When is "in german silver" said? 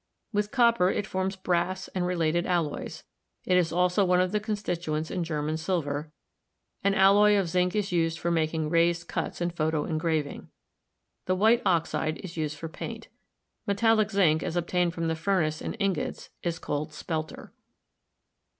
5.11-6.11